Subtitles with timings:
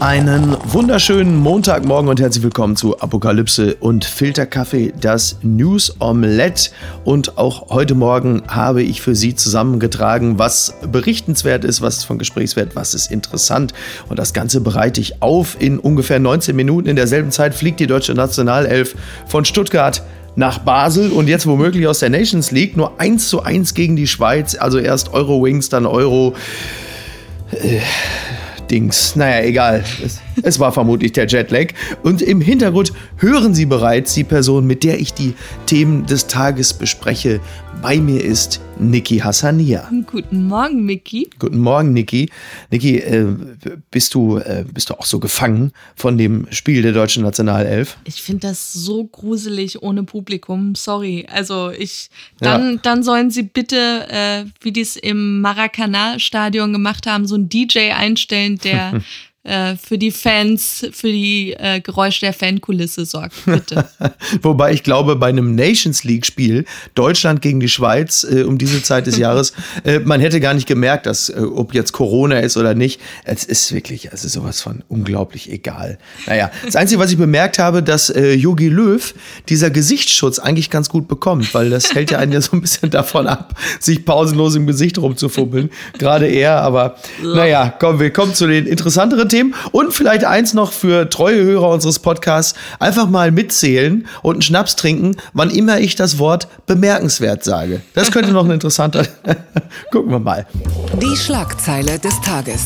[0.00, 6.70] Einen wunderschönen Montagmorgen und herzlich willkommen zu Apokalypse und Filterkaffee, das News Omelette.
[7.04, 12.76] Und auch heute Morgen habe ich für Sie zusammengetragen, was berichtenswert ist, was von Gesprächswert,
[12.76, 13.72] was ist interessant.
[14.08, 16.88] Und das Ganze bereite ich auf in ungefähr 19 Minuten.
[16.88, 18.96] In derselben Zeit fliegt die deutsche Nationalelf
[19.26, 20.02] von Stuttgart
[20.36, 24.08] nach Basel und jetzt womöglich aus der Nations League nur 1 zu 1 gegen die
[24.08, 24.56] Schweiz.
[24.56, 26.34] Also erst Euro-Wings, dann Euro.
[27.52, 27.80] Äh,
[28.70, 29.16] Dings.
[29.16, 29.84] Naja, egal.
[30.04, 31.68] Es, es, war vermutlich der Jetlag.
[32.02, 35.34] Und im Hintergrund hören Sie bereits die Person, mit der ich die
[35.66, 37.40] Themen des Tages bespreche.
[37.84, 39.90] Bei mir ist Niki Hassania.
[40.06, 41.28] Guten Morgen, Niki.
[41.38, 42.30] Guten Morgen, Niki.
[42.70, 43.26] Niki, äh,
[43.90, 47.98] bist, du, äh, bist du auch so gefangen von dem Spiel der deutschen Nationalelf?
[48.04, 50.74] Ich finde das so gruselig ohne Publikum.
[50.74, 51.26] Sorry.
[51.30, 52.08] Also ich,
[52.40, 52.80] dann, ja.
[52.82, 57.90] dann sollen sie bitte, äh, wie die es im Maracana-Stadion gemacht haben, so einen DJ
[57.90, 59.02] einstellen, der
[59.44, 63.86] äh, für die Fans, für die äh, Geräusche der Fankulisse sorgt, bitte.
[64.42, 66.64] Wobei ich glaube, bei einem Nations League-Spiel,
[66.94, 69.52] Deutschland gegen die Schweiz äh, um diese Zeit des Jahres,
[69.84, 73.02] äh, man hätte gar nicht gemerkt, dass, äh, ob jetzt Corona ist oder nicht.
[73.24, 75.98] Es ist wirklich, es ist sowas von unglaublich egal.
[76.26, 79.14] Naja, das Einzige, was ich bemerkt habe, dass Yogi Löw
[79.48, 82.90] dieser Gesichtsschutz eigentlich ganz gut bekommt, weil das hält ja einen ja so ein bisschen
[82.90, 85.70] davon ab, sich pausenlos im Gesicht rumzufubbeln.
[85.98, 89.54] Gerade er, aber naja, komm, wir kommen zu den interessanteren Themen.
[89.72, 94.76] Und vielleicht eins noch für treue Hörer unseres Podcasts: einfach mal mitzählen und einen Schnaps
[94.76, 97.80] trinken, wann immer ich das Wort bemerkenswert sage.
[97.94, 99.06] Das könnte noch ein interessanter.
[99.90, 100.46] Gucken wir mal.
[101.00, 102.64] Die Schlagzeile des Tages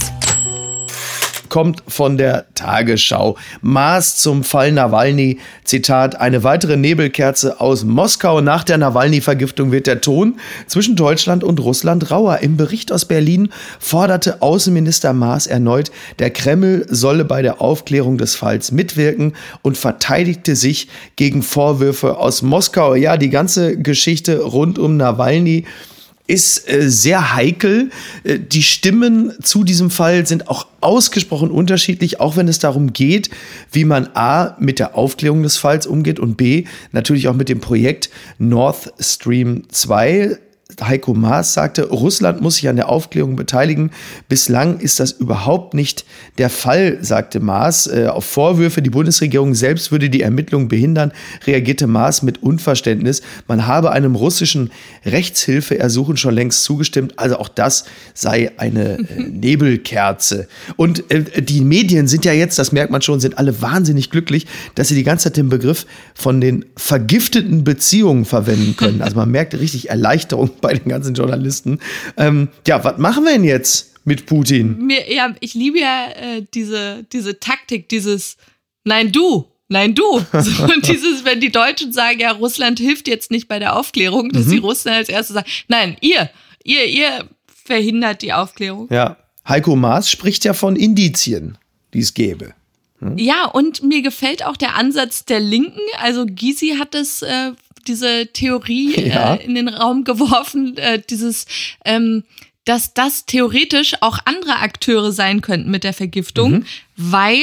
[1.49, 3.37] kommt von der Tagesschau.
[3.61, 5.39] Maß zum Fall Nawalny.
[5.65, 8.41] Zitat, eine weitere Nebelkerze aus Moskau.
[8.41, 12.39] Nach der Nawalny-Vergiftung wird der Ton zwischen Deutschland und Russland rauer.
[12.39, 18.35] Im Bericht aus Berlin forderte Außenminister Maas erneut, der Kreml solle bei der Aufklärung des
[18.35, 22.95] Falls mitwirken und verteidigte sich gegen Vorwürfe aus Moskau.
[22.95, 25.64] Ja, die ganze Geschichte rund um Nawalny
[26.28, 27.90] ist äh, sehr heikel.
[28.22, 33.30] Äh, die Stimmen zu diesem Fall sind auch ausgesprochen unterschiedlich, auch wenn es darum geht,
[33.72, 37.61] wie man A mit der Aufklärung des Falls umgeht und B natürlich auch mit dem
[37.61, 40.39] Projekt Nord Stream 2
[40.83, 43.90] Heiko Maas sagte, Russland muss sich an der Aufklärung beteiligen.
[44.29, 46.05] Bislang ist das überhaupt nicht
[46.36, 47.86] der Fall, sagte Maas.
[47.86, 51.12] Äh, auf Vorwürfe, die Bundesregierung selbst würde die Ermittlungen behindern,
[51.46, 53.23] reagierte Maas mit Unverständnis.
[53.46, 54.70] Man habe einem russischen
[55.07, 57.14] Rechtshilfeersuchen schon längst zugestimmt.
[57.18, 60.48] Also auch das sei eine äh, Nebelkerze.
[60.77, 64.46] Und äh, die Medien sind ja jetzt, das merkt man schon, sind alle wahnsinnig glücklich,
[64.74, 69.01] dass sie die ganze Zeit den Begriff von den vergifteten Beziehungen verwenden können.
[69.01, 71.80] Also man merkt richtig Erleichterung bei den ganzen Journalisten.
[72.17, 74.86] Ähm, ja, was machen wir denn jetzt mit Putin?
[74.86, 78.36] Mir, ja, ich liebe ja äh, diese, diese Taktik, dieses
[78.89, 79.45] Nein, du.
[79.69, 80.02] Nein, du.
[80.33, 84.30] So, und dieses, wenn die Deutschen sagen, ja, Russland hilft jetzt nicht bei der Aufklärung,
[84.30, 84.51] dass mhm.
[84.52, 86.30] die Russen als erstes sagen, nein, ihr,
[86.64, 87.29] ihr, ihr
[87.64, 88.89] verhindert die Aufklärung.
[88.90, 89.19] Ja.
[89.46, 91.58] Heiko Maas spricht ja von Indizien,
[91.95, 92.55] die es gäbe.
[93.01, 93.17] Hm?
[93.19, 95.80] Ja, und mir gefällt auch der Ansatz der Linken.
[96.01, 97.52] Also Gysi hat das äh,
[97.86, 99.34] diese Theorie ja.
[99.34, 101.46] äh, in den Raum geworfen, äh, dieses,
[101.84, 102.24] ähm,
[102.64, 106.66] dass das theoretisch auch andere Akteure sein könnten mit der Vergiftung, mhm.
[106.96, 107.42] weil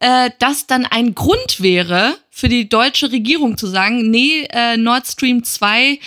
[0.00, 5.06] äh, das dann ein Grund wäre für die deutsche Regierung zu sagen, nee, äh, Nord
[5.06, 5.98] Stream 2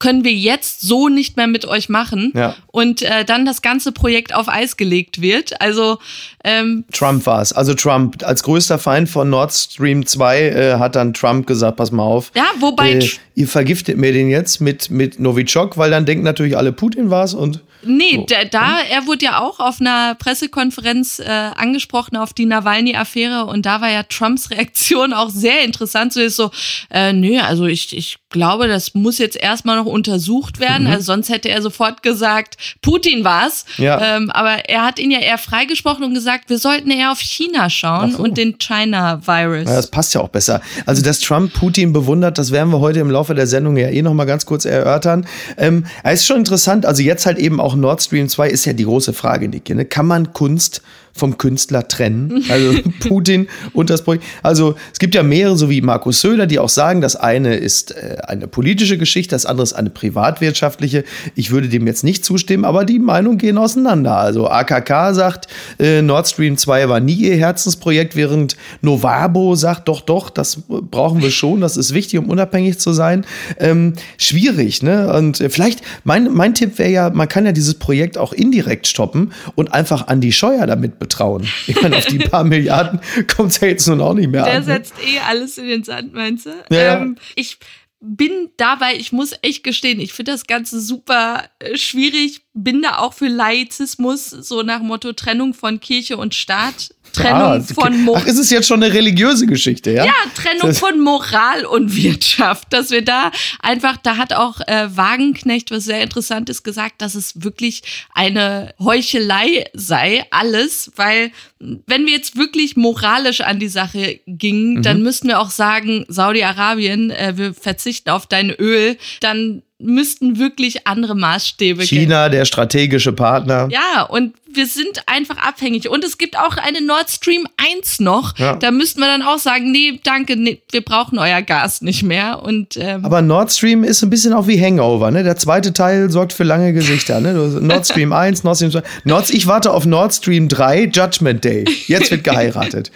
[0.00, 2.56] können wir jetzt so nicht mehr mit euch machen ja.
[2.66, 5.60] und äh, dann das ganze Projekt auf Eis gelegt wird.
[5.60, 5.98] Also
[6.42, 7.52] ähm, Trump war es.
[7.52, 11.92] Also Trump als größter Feind von Nord Stream 2 äh, hat dann Trump gesagt, pass
[11.92, 12.32] mal auf.
[12.34, 16.56] Ja, wobei äh, ihr vergiftet mir den jetzt mit mit Novichok, weil dann denken natürlich
[16.56, 18.26] alle Putin war es und Nee, so.
[18.28, 23.64] da, da, er wurde ja auch auf einer Pressekonferenz äh, angesprochen auf die Nawalny-Affäre und
[23.64, 26.12] da war ja Trumps Reaktion auch sehr interessant.
[26.12, 26.50] So ist so,
[26.90, 30.84] äh, nö, also ich, ich glaube, das muss jetzt erstmal noch untersucht werden.
[30.86, 30.92] Mhm.
[30.92, 33.64] Also sonst hätte er sofort gesagt, Putin war's.
[33.76, 34.16] Ja.
[34.16, 37.68] Ähm, aber er hat ihn ja eher freigesprochen und gesagt, wir sollten eher auf China
[37.68, 38.22] schauen so.
[38.22, 39.68] und den China-Virus.
[39.68, 40.62] Ja, das passt ja auch besser.
[40.86, 44.02] Also, dass Trump Putin bewundert, das werden wir heute im Laufe der Sendung ja eh
[44.02, 45.26] nochmal ganz kurz erörtern.
[45.58, 48.72] Ähm, es ist schon interessant, also jetzt halt eben auch Nord Stream 2 ist ja
[48.72, 49.74] die große Frage, Niki.
[49.74, 49.84] Ne?
[49.84, 52.44] Kann man Kunst vom Künstler trennen.
[52.48, 52.78] Also
[53.08, 54.24] Putin und das Projekt.
[54.42, 57.92] Also es gibt ja mehrere, so wie Markus Söder, die auch sagen, das eine ist
[57.92, 61.04] äh, eine politische Geschichte, das andere ist eine privatwirtschaftliche.
[61.34, 64.16] Ich würde dem jetzt nicht zustimmen, aber die Meinungen gehen auseinander.
[64.16, 65.48] Also AKK sagt,
[65.78, 71.22] äh, Nord Stream 2 war nie ihr Herzensprojekt, während Novabo sagt, doch, doch, das brauchen
[71.22, 73.24] wir schon, das ist wichtig, um unabhängig zu sein.
[73.58, 75.12] Ähm, schwierig, ne?
[75.12, 78.86] Und äh, vielleicht, mein, mein Tipp wäre ja, man kann ja dieses Projekt auch indirekt
[78.86, 81.48] stoppen und einfach an die Scheuer damit betrauen.
[81.66, 83.00] Ich meine, auf die paar Milliarden
[83.34, 84.64] kommt es ja jetzt nun auch nicht mehr Der an.
[84.64, 85.14] Der setzt ne?
[85.14, 86.50] eh alles in den Sand, meinst du?
[86.70, 87.58] Ja, ähm, ich
[88.00, 92.98] bin dabei, ich muss echt gestehen, ich finde das Ganze super äh, schwierig, bin da
[92.98, 96.94] auch für Laizismus, so nach Motto Trennung von Kirche und Staat.
[97.12, 100.04] Trennung Ah, von Mo Ach, ist es jetzt schon eine religiöse Geschichte, ja?
[100.06, 103.30] ja, Trennung von Moral und Wirtschaft, dass wir da
[103.60, 107.82] einfach, da hat auch äh, Wagenknecht was sehr Interessantes gesagt, dass es wirklich
[108.14, 114.82] eine Heuchelei sei, alles, weil wenn wir jetzt wirklich moralisch an die Sache gingen, Mhm.
[114.82, 120.86] dann müssten wir auch sagen, Saudi-Arabien, äh, wir verzichten auf dein Öl, dann müssten wirklich
[120.86, 121.82] andere Maßstäbe.
[121.84, 123.68] China, der strategische Partner.
[123.70, 125.88] Ja, und wir sind einfach abhängig.
[125.88, 128.36] Und es gibt auch eine Nord Stream 1 noch.
[128.38, 128.56] Ja.
[128.56, 132.42] Da müssten wir dann auch sagen, nee, danke, nee, wir brauchen euer Gas nicht mehr.
[132.42, 135.22] Und ähm, Aber Nord Stream ist ein bisschen auch wie Hangover, ne?
[135.22, 137.32] Der zweite Teil sorgt für lange Gesichter, ne?
[137.32, 138.82] Nord Stream 1, Nord Stream 2.
[139.04, 141.64] Nord, ich warte auf Nord Stream 3, Judgment Day.
[141.86, 142.90] Jetzt wird geheiratet.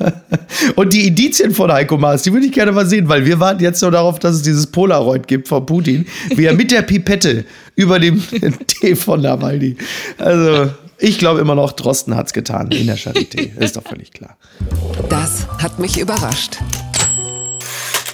[0.76, 3.62] Und die Indizien von Heiko Maas, die würde ich gerne mal sehen, weil wir warten
[3.62, 7.44] jetzt nur darauf, dass es dieses Polaroid gibt von Putin, wie er mit der Pipette
[7.76, 8.22] über dem
[8.66, 9.76] Tee von Nawalny.
[10.18, 13.56] Also, ich glaube immer noch, Drosten hat's getan in der Charité.
[13.62, 14.36] Ist doch völlig klar.
[15.08, 16.58] Das hat mich überrascht.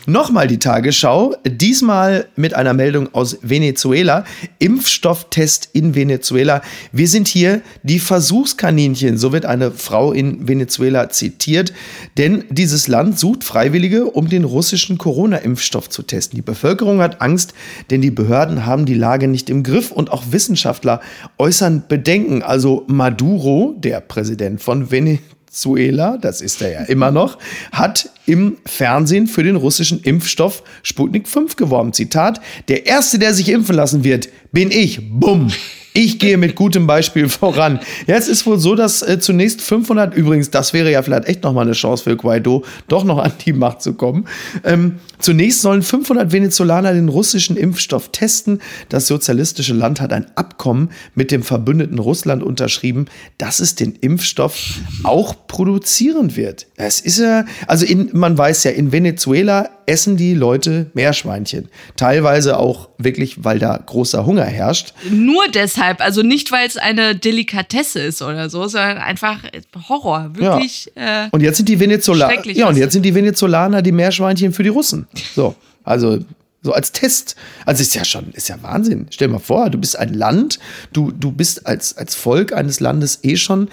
[0.06, 4.24] Nochmal die Tagesschau, diesmal mit einer Meldung aus Venezuela.
[4.58, 6.60] Impfstofftest in Venezuela.
[6.90, 11.72] Wir sind hier die Versuchskaninchen, so wird eine Frau in Venezuela zitiert.
[12.18, 16.36] Denn dieses Land sucht Freiwillige, um den russischen Corona-Impfstoff zu testen.
[16.36, 17.54] Die Bevölkerung hat Angst,
[17.90, 21.00] denn die Behörden haben die Lage nicht im Griff und auch Wissenschaftler
[21.38, 22.42] äußern Bedenken.
[22.42, 27.36] Also Maduro, der Präsident von Venezuela, Venezuela, das ist er ja immer noch,
[27.72, 31.92] hat im Fernsehen für den russischen Impfstoff Sputnik 5 geworben.
[31.92, 35.10] Zitat, der Erste, der sich impfen lassen wird, bin ich.
[35.10, 35.52] Bumm.
[35.94, 37.80] Ich gehe mit gutem Beispiel voran.
[38.06, 41.42] Ja, es ist wohl so, dass äh, zunächst 500, übrigens, das wäre ja vielleicht echt
[41.42, 44.26] nochmal eine Chance für Guaido, doch noch an die Macht zu kommen.
[44.64, 48.60] Ähm, zunächst sollen 500 Venezolaner den russischen Impfstoff testen.
[48.88, 53.06] Das sozialistische Land hat ein Abkommen mit dem verbündeten Russland unterschrieben,
[53.38, 56.66] dass es den Impfstoff auch produzieren wird.
[56.76, 61.68] Es ist ja, also in, man weiß ja, in Venezuela essen die Leute Meerschweinchen.
[61.96, 64.94] Teilweise auch wirklich, weil da großer Hunger herrscht.
[65.10, 69.40] nur deshalb, also nicht, weil es eine Delikatesse ist oder so, sondern einfach
[69.88, 70.30] Horror.
[70.34, 70.90] Wirklich.
[70.94, 74.62] Äh, Und jetzt sind die Venezolaner, ja, und jetzt sind die Venezolaner die Meerschweinchen für
[74.62, 75.06] die Russen.
[75.34, 76.18] So, also
[76.62, 77.34] so als Test.
[77.66, 79.06] Also ist ja schon, ist ja Wahnsinn.
[79.10, 80.60] Stell dir mal vor, du bist ein Land,
[80.92, 83.68] du, du bist als, als Volk eines Landes eh schon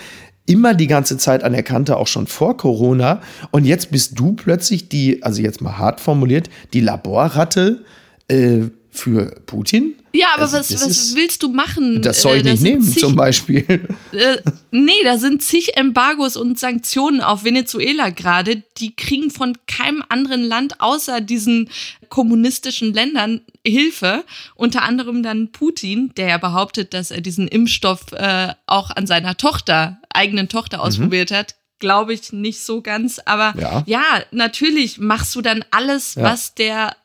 [0.50, 3.22] immer die ganze Zeit anerkannter, auch schon vor Corona.
[3.51, 7.86] Und jetzt bist du plötzlich die, also jetzt mal hart formuliert, die Laborratte
[8.28, 9.94] äh, für Putin.
[10.14, 12.02] Ja, aber Also was, was ist- willst du machen?
[12.02, 13.66] Das soll ich Äh, nicht nehmen, zig- zum Beispiel.
[14.12, 14.38] Äh,
[14.72, 18.64] nee, da sind zig Embargos und Sanktionen auf Venezuela gerade.
[18.80, 21.70] Die kriegen von keinem anderen Land außer diesen
[22.10, 24.24] kommunistischen Ländern Hilfe.
[24.56, 29.38] Unter anderem dann Putin, der ja behauptet, dass er diesen Impfstoff äh, auch an seiner
[29.38, 31.56] Tochter, eigenen Tochter ausprobiert hat.
[31.80, 33.20] Glaube ich nicht so ganz.
[33.24, 33.84] Aber Ja.
[33.86, 36.24] ja, natürlich machst du dann alles, Ja.
[36.24, 36.96] was der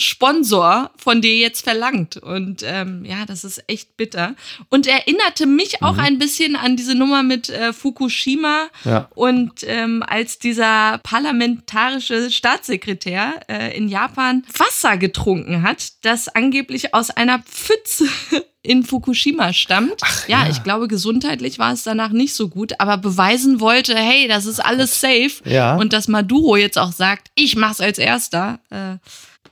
[0.00, 2.16] Sponsor von dir jetzt verlangt.
[2.16, 4.34] Und ähm, ja, das ist echt bitter.
[4.68, 9.08] Und erinnerte mich auch ein bisschen an diese Nummer mit äh, Fukushima Ja.
[9.14, 17.10] und ähm, als dieser parlamentarische Staatssekretär äh, in Japan Wasser getrunken hat, das angeblich aus
[17.10, 18.06] einer Pfütze
[18.62, 20.00] in Fukushima stammt.
[20.28, 20.50] ja, ja.
[20.50, 24.60] ich glaube, gesundheitlich war es danach nicht so gut, aber beweisen wollte, hey, das ist
[24.60, 25.30] alles safe.
[25.44, 25.76] Ja.
[25.76, 28.60] Und dass Maduro jetzt auch sagt, ich mach's als erster.
[28.70, 28.96] Äh,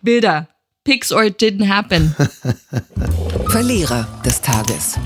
[0.02, 0.49] Bilder.
[0.85, 2.14] Pics or it didn't happen.
[3.49, 4.99] Verlierer des Tages.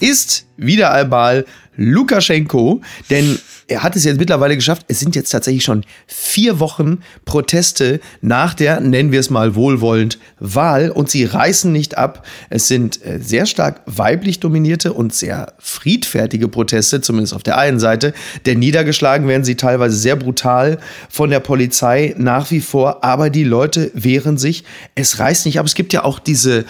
[0.00, 3.38] ist wieder einmal Lukaschenko, denn
[3.68, 4.84] er hat es jetzt mittlerweile geschafft.
[4.88, 10.18] Es sind jetzt tatsächlich schon vier Wochen Proteste nach der, nennen wir es mal wohlwollend,
[10.38, 12.24] Wahl und sie reißen nicht ab.
[12.48, 17.80] Es sind äh, sehr stark weiblich dominierte und sehr friedfertige Proteste, zumindest auf der einen
[17.80, 23.30] Seite, denn niedergeschlagen werden sie teilweise sehr brutal von der Polizei nach wie vor, aber
[23.30, 24.64] die Leute wehren sich.
[24.94, 25.66] Es reißt nicht ab.
[25.66, 26.64] Es gibt ja auch diese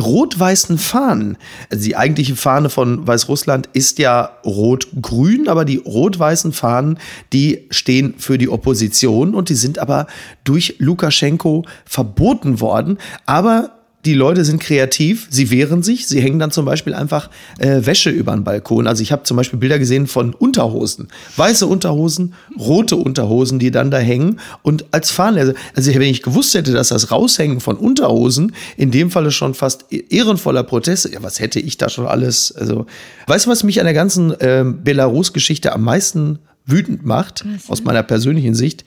[0.00, 1.36] rot-weißen Fahnen.
[1.70, 6.98] Also die eigentliche Fahne von Weißrussland ist ja rot-grün, aber die rot-weißen Fahnen,
[7.32, 10.06] die stehen für die Opposition und die sind aber
[10.44, 12.98] durch Lukaschenko verboten worden.
[13.26, 17.28] Aber die Leute sind kreativ, sie wehren sich, sie hängen dann zum Beispiel einfach
[17.58, 18.86] äh, Wäsche über den Balkon.
[18.86, 23.90] Also ich habe zum Beispiel Bilder gesehen von Unterhosen, weiße Unterhosen, rote Unterhosen, die dann
[23.90, 25.40] da hängen und als Fahne.
[25.40, 29.54] Also, also wenn ich gewusst hätte, dass das Raushängen von Unterhosen in dem Falle schon
[29.54, 32.52] fast e-, ehrenvoller Protest, ja, was hätte ich da schon alles?
[32.52, 32.86] Also,
[33.26, 38.02] weißt du, was mich an der ganzen äh, Belarus-Geschichte am meisten wütend macht, aus meiner
[38.02, 38.84] persönlichen Sicht?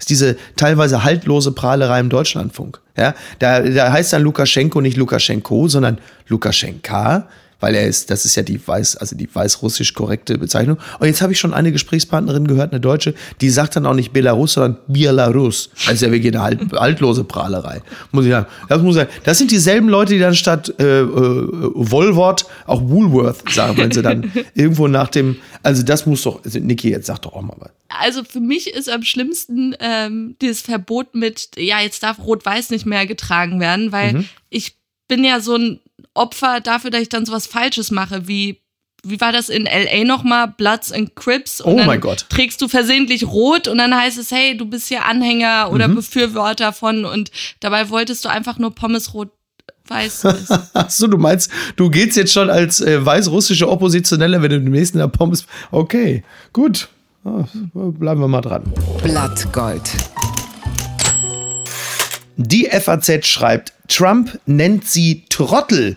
[0.00, 2.80] Ist diese teilweise haltlose Prahlerei im Deutschlandfunk.
[2.96, 7.28] Ja, da, da heißt dann Lukaschenko nicht Lukaschenko, sondern Lukaschenka
[7.60, 10.78] weil er ist, das ist ja die weiß, also die weißrussisch korrekte Bezeichnung.
[10.98, 14.12] Und jetzt habe ich schon eine Gesprächspartnerin gehört, eine Deutsche, die sagt dann auch nicht
[14.12, 15.70] Belarus, sondern Belarus.
[15.90, 17.82] Ist ja wirklich eine halt, haltlose Prahlerei.
[18.12, 18.46] Muss ich sagen.
[18.68, 19.10] Das muss ich sagen.
[19.24, 24.02] Das sind dieselben Leute, die dann statt äh, äh, Woolworth auch Woolworth sagen, wenn sie
[24.02, 27.56] dann irgendwo nach dem, also das muss doch, also Niki, jetzt sag doch auch mal
[27.58, 27.70] was.
[27.88, 32.86] Also für mich ist am schlimmsten ähm, dieses Verbot mit, ja, jetzt darf Rot-Weiß nicht
[32.86, 34.24] mehr getragen werden, weil mhm.
[34.48, 34.76] ich
[35.08, 35.80] bin ja so ein
[36.14, 38.60] Opfer dafür, dass ich dann sowas Falsches mache, wie
[39.02, 40.48] wie war das in LA nochmal?
[40.48, 41.62] Bloods and Crips.
[41.62, 42.26] Und oh mein Gott.
[42.28, 45.94] Trägst du versehentlich rot und dann heißt es, hey, du bist hier Anhänger oder mhm.
[45.96, 49.30] Befürworter von und dabei wolltest du einfach nur Pommes rot
[49.90, 50.24] weiß
[50.74, 55.00] Achso, du meinst, du gehst jetzt schon als äh, weißrussische Oppositionelle, wenn du demnächst in
[55.00, 55.46] der Pommes.
[55.72, 56.88] Okay, gut.
[57.24, 58.72] Oh, bleiben wir mal dran.
[59.02, 59.90] Blattgold.
[62.36, 65.96] Die FAZ schreibt, Trump nennt sie Trottel.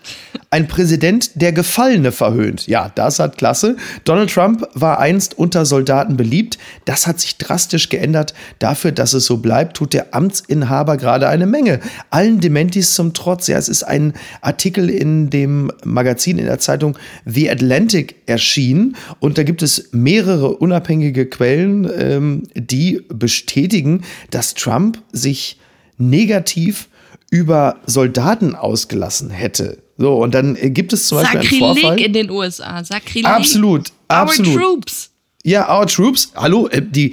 [0.50, 2.66] Ein Präsident, der Gefallene verhöhnt.
[2.66, 3.76] Ja, das hat klasse.
[4.04, 6.58] Donald Trump war einst unter Soldaten beliebt.
[6.84, 8.34] Das hat sich drastisch geändert.
[8.58, 11.80] Dafür, dass es so bleibt, tut der Amtsinhaber gerade eine Menge.
[12.10, 13.46] Allen Dementis zum Trotz.
[13.46, 18.96] Ja, es ist ein Artikel in dem Magazin in der Zeitung The Atlantic erschienen.
[19.20, 25.58] Und da gibt es mehrere unabhängige Quellen, ähm, die bestätigen, dass Trump sich
[25.96, 26.88] negativ
[27.34, 29.82] über Soldaten ausgelassen hätte.
[29.96, 32.00] So, und dann gibt es zum Beispiel Sakrileg einen Vorfall.
[32.00, 32.84] in den USA.
[32.84, 33.26] Sakrileg.
[33.26, 34.54] Absolut, absolut.
[34.54, 35.10] Our troops.
[35.46, 36.32] Ja, Our Troops.
[36.34, 37.12] Hallo, äh, die,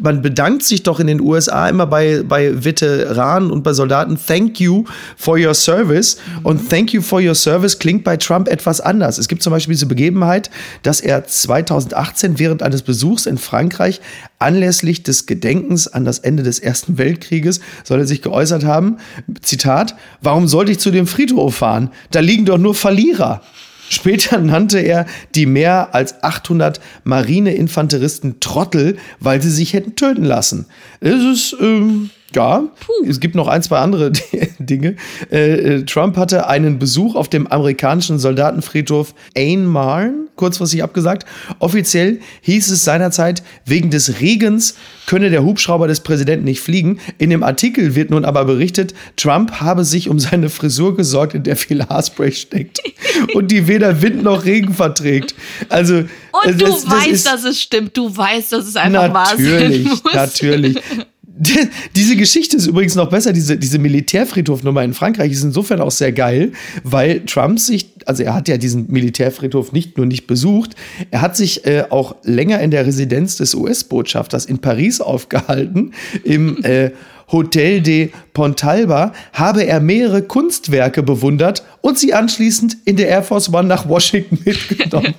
[0.00, 4.18] man bedankt sich doch in den USA immer bei, bei Veteranen und bei Soldaten.
[4.18, 4.82] Thank you
[5.16, 6.16] for your service.
[6.42, 9.16] Und Thank you for your service klingt bei Trump etwas anders.
[9.18, 10.50] Es gibt zum Beispiel diese Begebenheit,
[10.82, 14.00] dass er 2018 während eines Besuchs in Frankreich
[14.40, 18.96] anlässlich des Gedenkens an das Ende des Ersten Weltkrieges soll er sich geäußert haben.
[19.40, 21.92] Zitat: Warum sollte ich zu dem Friedhof fahren?
[22.10, 23.40] Da liegen doch nur Verlierer.
[23.88, 30.66] Später nannte er die mehr als 800 Marineinfanteristen Trottel, weil sie sich hätten töten lassen.
[31.00, 33.08] Es ist, ähm, ja, Puh.
[33.08, 34.12] es gibt noch ein, zwei andere
[34.58, 34.96] Dinge.
[35.30, 41.26] Äh, äh, Trump hatte einen Besuch auf dem amerikanischen Soldatenfriedhof Ain Marne, kurzfristig abgesagt.
[41.58, 44.74] Offiziell hieß es seinerzeit, wegen des Regens
[45.06, 47.00] könne der Hubschrauber des Präsidenten nicht fliegen.
[47.16, 51.44] In dem Artikel wird nun aber berichtet, Trump habe sich um seine Frisur gesorgt, in
[51.44, 52.80] der viel Haarspray steckt
[53.34, 55.34] und die weder Wind noch Regen verträgt.
[55.70, 56.08] Also, und
[56.44, 57.96] das, du das weißt, ist, dass es stimmt.
[57.96, 60.04] Du weißt, dass es einfach wahr sein muss.
[60.04, 61.08] Natürlich, natürlich.
[61.96, 66.12] Diese Geschichte ist übrigens noch besser, diese, diese Militärfriedhofnummer in Frankreich ist insofern auch sehr
[66.12, 66.52] geil,
[66.82, 70.74] weil Trump sich, also er hat ja diesen Militärfriedhof nicht nur nicht besucht,
[71.10, 75.92] er hat sich äh, auch länger in der Residenz des US-Botschafters in Paris aufgehalten,
[76.24, 76.90] im äh,
[77.30, 83.52] Hotel de Pontalba habe er mehrere Kunstwerke bewundert und sie anschließend in der Air Force
[83.52, 85.14] One nach Washington mitgenommen.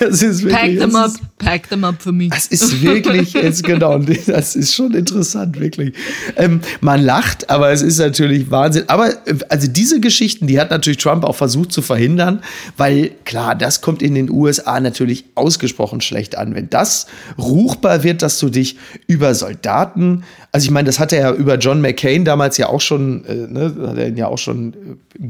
[0.00, 2.30] Das ist wirklich, pack them up, pack them up für mich.
[2.30, 5.94] Das ist wirklich, jetzt genau, das ist schon interessant, wirklich.
[6.36, 8.84] Ähm, man lacht, aber es ist natürlich Wahnsinn.
[8.86, 9.12] Aber
[9.50, 12.40] also diese Geschichten, die hat natürlich Trump auch versucht zu verhindern,
[12.78, 16.54] weil klar, das kommt in den USA natürlich ausgesprochen schlecht an.
[16.54, 21.20] Wenn das ruchbar wird, dass du dich über Soldaten, also ich meine, das hat er
[21.20, 24.38] ja über John McCain damals ja auch schon, äh, ne, hat er ihn ja auch
[24.38, 25.26] schon äh,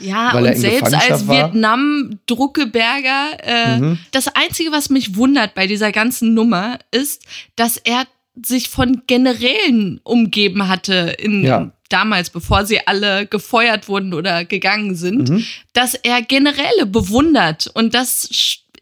[0.00, 3.98] Ja, weil er in selbst als Vietnam-Druckeberger, äh, mhm.
[4.10, 7.24] das Einzige, was mich wundert bei dieser ganzen Nummer, ist,
[7.56, 8.06] dass er
[8.40, 11.70] sich von Generälen umgeben hatte in ja.
[11.88, 15.44] damals, bevor sie alle gefeuert wurden oder gegangen sind, mhm.
[15.74, 18.28] dass er Generäle bewundert und das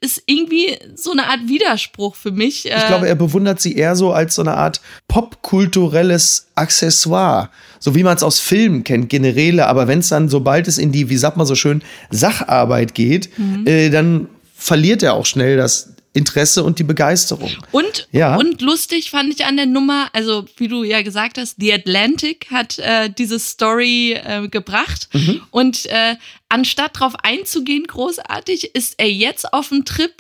[0.01, 2.65] ist irgendwie so eine Art Widerspruch für mich.
[2.65, 7.51] Ich glaube, er bewundert sie eher so als so eine Art popkulturelles Accessoire.
[7.79, 9.67] So wie man es aus Filmen kennt, Generäle.
[9.67, 13.39] Aber wenn es dann, sobald es in die, wie sagt man so schön, Sacharbeit geht,
[13.39, 13.67] mhm.
[13.67, 17.51] äh, dann verliert er auch schnell das Interesse und die Begeisterung.
[17.71, 18.37] Und, ja.
[18.37, 22.49] und lustig fand ich an der Nummer, also wie du ja gesagt hast, The Atlantic
[22.51, 25.41] hat äh, diese Story äh, gebracht mhm.
[25.51, 26.17] und äh,
[26.49, 30.13] anstatt darauf einzugehen, großartig, ist er jetzt auf dem Trip,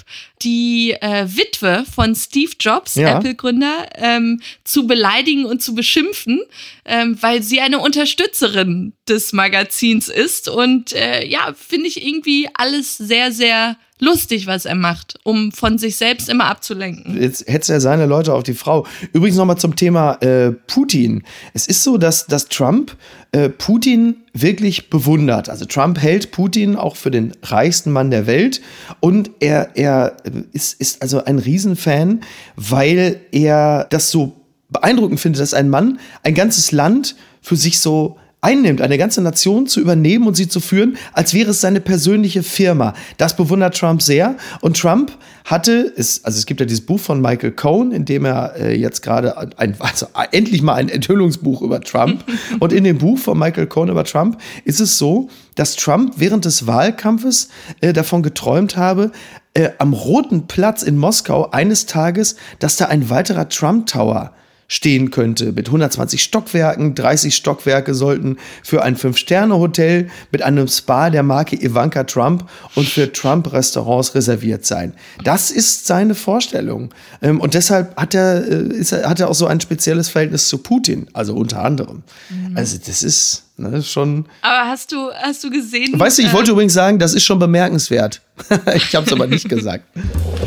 [0.42, 3.18] die äh, Witwe von Steve Jobs, ja.
[3.18, 6.40] Apple-Gründer, ähm, zu beleidigen und zu beschimpfen,
[6.84, 10.48] ähm, weil sie eine Unterstützerin des Magazins ist.
[10.48, 15.78] Und äh, ja, finde ich irgendwie alles sehr, sehr lustig, was er macht, um von
[15.78, 17.20] sich selbst immer abzulenken.
[17.20, 18.86] Jetzt hetzt er seine Leute auf die Frau.
[19.12, 21.22] Übrigens nochmal zum Thema äh, Putin.
[21.54, 22.96] Es ist so, dass, dass Trump
[23.32, 25.48] äh, Putin wirklich bewundert.
[25.48, 28.60] Also Trump hält Putin auch für den reichsten Mann der Welt
[29.00, 30.16] und er, er
[30.52, 32.20] ist, ist also ein Riesenfan,
[32.56, 34.36] weil er das so
[34.70, 39.66] beeindruckend findet, dass ein Mann ein ganzes Land für sich so einnimmt, eine ganze Nation
[39.66, 42.94] zu übernehmen und sie zu führen, als wäre es seine persönliche Firma.
[43.18, 44.36] Das bewundert Trump sehr.
[44.60, 45.12] Und Trump
[45.44, 48.76] hatte, ist, also es gibt ja dieses Buch von Michael Cohen, in dem er äh,
[48.76, 52.24] jetzt gerade ein, also endlich mal ein Enthüllungsbuch über Trump.
[52.60, 56.46] und in dem Buch von Michael Cohen über Trump ist es so, dass Trump während
[56.46, 57.48] des Wahlkampfes
[57.80, 59.12] äh, davon geträumt habe,
[59.52, 64.32] äh, am Roten Platz in Moskau eines Tages, dass da ein weiterer Trump Tower
[64.70, 65.52] stehen könnte.
[65.52, 72.04] Mit 120 Stockwerken, 30 Stockwerke sollten für ein Fünf-Sterne-Hotel mit einem Spa der Marke Ivanka
[72.04, 74.94] Trump und für Trump-Restaurants reserviert sein.
[75.24, 76.94] Das ist seine Vorstellung.
[77.20, 80.46] Ähm, und deshalb hat er, äh, ist er, hat er auch so ein spezielles Verhältnis
[80.46, 82.04] zu Putin, also unter anderem.
[82.28, 82.56] Mhm.
[82.56, 84.26] Also das ist, ist schon.
[84.42, 85.98] Aber hast du, hast du gesehen?
[85.98, 88.22] Weißt du, ich wollte äh, übrigens sagen, das ist schon bemerkenswert.
[88.76, 89.84] ich habe es aber nicht gesagt.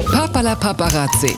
[0.06, 1.36] Papala Paparazzi.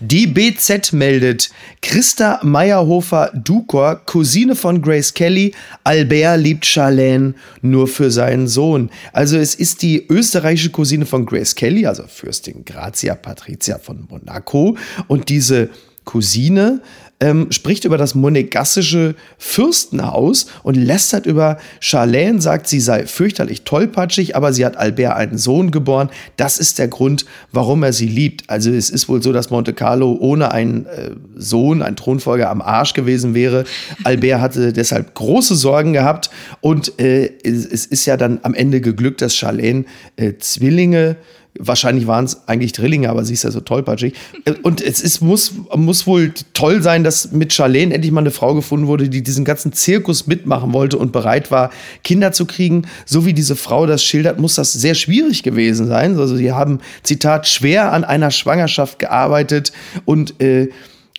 [0.00, 1.50] Die BZ meldet,
[1.82, 8.90] Christa Meyerhofer-Dukor, Cousine von Grace Kelly, Albert liebt Charlene nur für seinen Sohn.
[9.12, 14.76] Also es ist die österreichische Cousine von Grace Kelly, also Fürstin Grazia Patricia von Monaco.
[15.08, 15.68] Und diese
[16.04, 16.80] Cousine
[17.20, 24.36] ähm, spricht über das monegassische Fürstenhaus und lästert über Charlene, sagt, sie sei fürchterlich tollpatschig,
[24.36, 26.10] aber sie hat Albert einen Sohn geboren.
[26.36, 28.48] Das ist der Grund, warum er sie liebt.
[28.48, 32.62] Also es ist wohl so, dass Monte Carlo ohne einen äh, Sohn, einen Thronfolger am
[32.62, 33.64] Arsch gewesen wäre.
[34.04, 39.22] Albert hatte deshalb große Sorgen gehabt und äh, es, ist ja dann am Ende geglückt,
[39.22, 39.84] dass Charlene
[40.16, 41.16] äh, Zwillinge
[41.58, 44.14] Wahrscheinlich waren es eigentlich Drillinge, aber sie ist ja so tollpatschig.
[44.62, 48.54] Und es ist, muss, muss wohl toll sein, dass mit Charlene endlich mal eine Frau
[48.54, 51.70] gefunden wurde, die diesen ganzen Zirkus mitmachen wollte und bereit war,
[52.04, 52.86] Kinder zu kriegen.
[53.06, 56.16] So wie diese Frau das schildert, muss das sehr schwierig gewesen sein.
[56.16, 59.72] Also sie haben, Zitat, schwer an einer Schwangerschaft gearbeitet
[60.04, 60.68] und äh,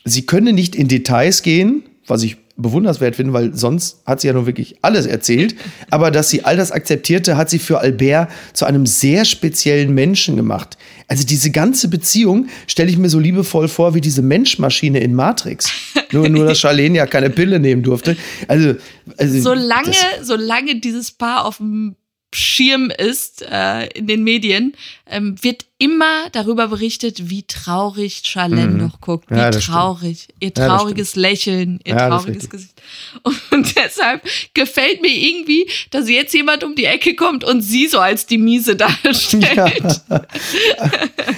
[0.05, 4.33] sie können nicht in Details gehen, was ich bewunderswert finden, weil sonst hat sie ja
[4.33, 5.55] nun wirklich alles erzählt.
[5.89, 10.35] Aber dass sie all das akzeptierte, hat sie für Albert zu einem sehr speziellen Menschen
[10.35, 10.77] gemacht.
[11.07, 15.71] Also diese ganze Beziehung stelle ich mir so liebevoll vor wie diese Menschmaschine in Matrix.
[16.11, 18.17] Nur, nur dass Charlene ja keine Pille nehmen durfte.
[18.47, 18.75] Also,
[19.17, 21.95] also solange, solange dieses Paar auf dem
[22.33, 24.73] Schirm ist äh, in den Medien,
[25.07, 28.77] ähm, wird immer darüber berichtet, wie traurig Charlene mhm.
[28.77, 29.31] noch guckt.
[29.31, 30.23] Wie ja, traurig.
[30.23, 30.37] Stimmt.
[30.41, 32.73] Ihr trauriges ja, Lächeln, ihr ja, trauriges Gesicht.
[33.51, 34.21] Und deshalb
[34.53, 38.37] gefällt mir irgendwie, dass jetzt jemand um die Ecke kommt und sie so als die
[38.37, 40.01] Miese darstellt.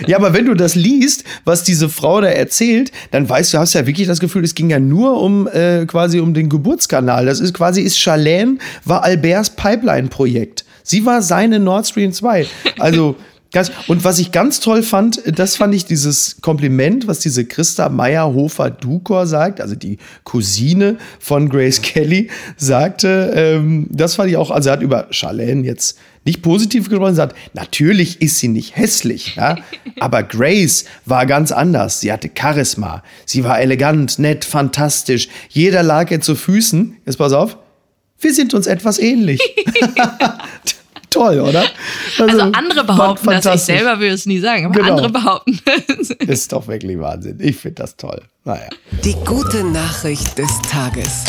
[0.08, 0.18] Ja.
[0.18, 3.86] aber wenn du das liest, was diese Frau da erzählt, dann weißt du, hast ja
[3.86, 7.26] wirklich das Gefühl, es ging ja nur um äh, quasi um den Geburtskanal.
[7.26, 10.66] Das ist quasi, ist Charlene, war Alberts Pipeline-Projekt.
[10.84, 12.48] Sie war seine Nord Stream 2.
[12.80, 13.16] Also
[13.54, 17.90] Ganz, und was ich ganz toll fand, das fand ich dieses Kompliment, was diese Christa
[17.90, 24.72] Meyerhofer-Dukor sagt, also die Cousine von Grace Kelly, sagte, ähm, das fand ich auch, also
[24.72, 29.58] hat über Charlene jetzt nicht positiv gesprochen, sagt, natürlich ist sie nicht hässlich, ja,
[30.00, 32.00] aber Grace war ganz anders.
[32.00, 35.28] Sie hatte Charisma, sie war elegant, nett, fantastisch.
[35.50, 36.96] Jeder lag ihr zu Füßen.
[37.06, 37.58] Jetzt pass auf,
[38.20, 39.42] wir sind uns etwas ähnlich.
[41.12, 41.66] Toll, oder?
[42.18, 44.96] Also, also andere behaupten das, ich selber will es nie sagen, aber genau.
[44.96, 46.10] andere behaupten das.
[46.20, 47.38] Ist doch wirklich Wahnsinn.
[47.40, 48.22] Ich finde das toll.
[48.46, 48.70] Naja.
[49.04, 51.26] Die gute Nachricht des Tages.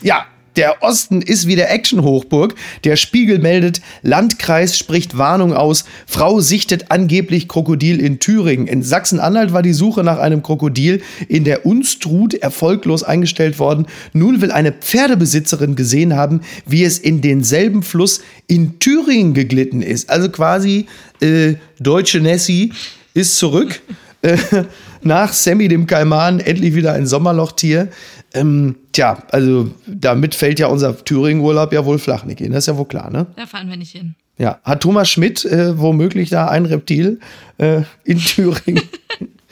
[0.00, 2.54] Ja, der Osten ist wieder Action-Hochburg.
[2.84, 5.84] Der Spiegel meldet, Landkreis spricht Warnung aus.
[6.06, 8.66] Frau sichtet angeblich Krokodil in Thüringen.
[8.66, 13.86] In Sachsen-Anhalt war die Suche nach einem Krokodil in der Unstrut erfolglos eingestellt worden.
[14.12, 20.10] Nun will eine Pferdebesitzerin gesehen haben, wie es in denselben Fluss in Thüringen geglitten ist.
[20.10, 20.86] Also quasi
[21.20, 22.72] äh, deutsche Nessie
[23.14, 23.80] ist zurück.
[24.22, 24.36] Äh,
[25.02, 27.88] nach Sammy dem Kaiman endlich wieder ein Sommerlochtier.
[28.34, 32.48] Ähm, tja, also damit fällt ja unser Thüringen-Urlaub ja wohl flach, Niki.
[32.48, 33.26] Das ist ja wohl klar, ne?
[33.36, 34.16] Da fahren wir nicht hin.
[34.36, 37.20] Ja, hat Thomas Schmidt äh, womöglich da ein Reptil
[37.58, 38.82] äh, in Thüringen?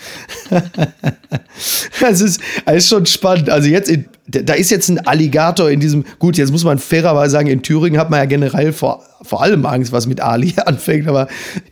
[2.01, 3.51] das ist, das ist schon spannend.
[3.51, 7.33] Also jetzt, in, da ist jetzt ein Alligator in diesem, gut, jetzt muss man fairerweise
[7.33, 11.09] sagen, in Thüringen hat man ja generell vor, vor allem Angst, was mit Ali anfängt,
[11.09, 11.29] aber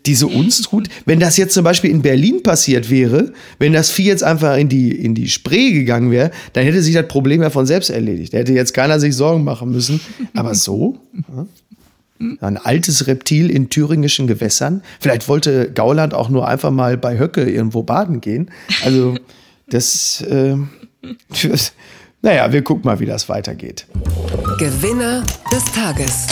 [0.06, 4.24] diese Unstrut, wenn das jetzt zum Beispiel in Berlin passiert wäre, wenn das Vieh jetzt
[4.24, 7.66] einfach in die, in die Spree gegangen wäre, dann hätte sich das Problem ja von
[7.66, 8.34] selbst erledigt.
[8.34, 10.00] Da hätte jetzt keiner sich Sorgen machen müssen.
[10.34, 10.98] Aber so?
[11.34, 11.46] Ja.
[12.40, 14.82] Ein altes Reptil in thüringischen Gewässern.
[15.00, 18.50] Vielleicht wollte Gauland auch nur einfach mal bei Höcke irgendwo baden gehen.
[18.84, 19.16] Also,
[19.68, 20.20] das.
[20.22, 20.56] Äh,
[22.22, 23.86] naja, wir gucken mal, wie das weitergeht.
[24.58, 26.26] Gewinner des Tages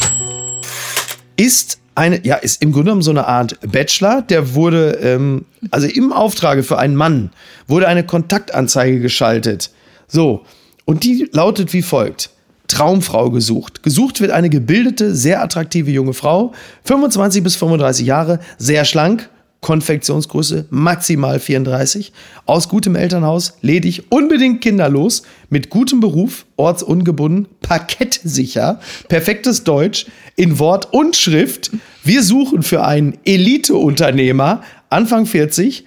[1.36, 5.86] ist eine, ja, ist im Grunde genommen so eine Art Bachelor, der wurde, ähm, also
[5.86, 7.30] im Auftrage für einen Mann,
[7.66, 9.70] wurde eine Kontaktanzeige geschaltet.
[10.06, 10.44] So,
[10.84, 12.30] und die lautet wie folgt.
[12.68, 13.82] Traumfrau gesucht.
[13.82, 16.52] Gesucht wird eine gebildete, sehr attraktive junge Frau,
[16.84, 19.28] 25 bis 35 Jahre, sehr schlank,
[19.60, 22.12] Konfektionsgröße maximal 34,
[22.46, 28.78] aus gutem Elternhaus, ledig, unbedingt kinderlos, mit gutem Beruf, ortsungebunden, parkettsicher,
[29.08, 31.72] perfektes Deutsch, in Wort und Schrift.
[32.04, 35.84] Wir suchen für einen Elite-Unternehmer, Anfang 40,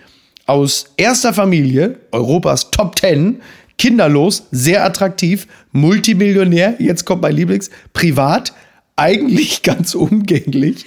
[0.47, 3.41] aus erster Familie, Europas Top 10,
[3.77, 8.53] kinderlos, sehr attraktiv, Multimillionär, jetzt kommt mein Lieblings, privat,
[8.95, 10.85] eigentlich ganz umgänglich,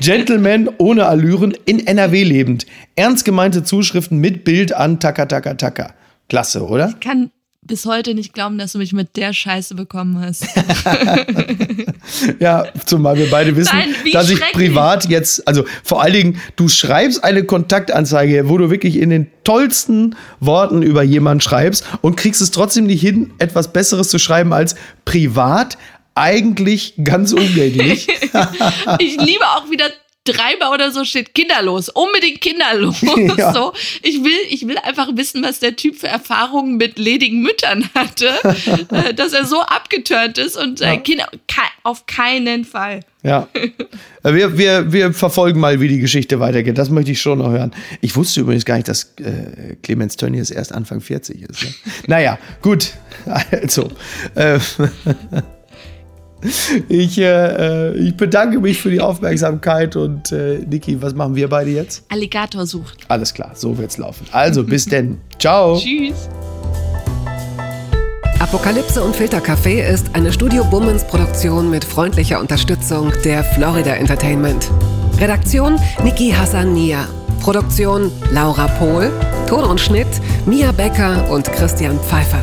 [0.00, 5.94] Gentleman ohne Allüren, in NRW lebend, ernst gemeinte Zuschriften mit Bild an Taka Taka Taka.
[6.28, 6.88] Klasse, oder?
[6.88, 7.30] Ich kann
[7.66, 10.46] bis heute nicht glauben, dass du mich mit der Scheiße bekommen hast.
[12.38, 16.68] ja, zumal wir beide wissen, Nein, dass ich privat jetzt, also vor allen Dingen, du
[16.68, 22.40] schreibst eine Kontaktanzeige, wo du wirklich in den tollsten Worten über jemanden schreibst und kriegst
[22.40, 25.76] es trotzdem nicht hin, etwas Besseres zu schreiben als privat
[26.14, 28.08] eigentlich ganz umgänglich.
[28.98, 29.86] ich liebe auch wieder
[30.28, 32.96] dreimal oder so steht kinderlos, unbedingt kinderlos.
[33.36, 33.52] Ja.
[33.52, 37.88] So, ich will, ich will einfach wissen, was der Typ für Erfahrungen mit ledigen Müttern
[37.94, 38.30] hatte,
[38.90, 40.96] äh, dass er so abgeturnt ist und äh, ja.
[40.96, 41.28] Kinder
[41.82, 43.00] auf keinen Fall.
[43.22, 43.48] Ja.
[44.22, 46.78] Äh, wir, wir, wir verfolgen mal, wie die Geschichte weitergeht.
[46.78, 47.74] Das möchte ich schon noch hören.
[48.00, 51.64] Ich wusste übrigens gar nicht, dass äh, Clemens Tönnies erst Anfang 40 ist.
[51.64, 51.74] Ne?
[52.06, 52.92] naja, gut.
[53.50, 53.90] Also.
[54.34, 54.58] Äh,
[56.88, 61.70] ich, äh, ich bedanke mich für die Aufmerksamkeit und äh, Niki, was machen wir beide
[61.70, 62.04] jetzt?
[62.08, 62.98] Alligator sucht.
[63.08, 64.26] Alles klar, so wird's laufen.
[64.32, 65.18] Also bis denn.
[65.38, 65.78] Ciao.
[65.78, 66.28] Tschüss.
[68.38, 74.70] Apokalypse und Filtercafé ist eine Studio Bummens Produktion mit freundlicher Unterstützung der Florida Entertainment.
[75.18, 77.08] Redaktion Niki Hassania.
[77.40, 79.10] Produktion Laura Pohl.
[79.48, 80.08] Ton und Schnitt
[80.44, 82.42] Mia Becker und Christian Pfeiffer.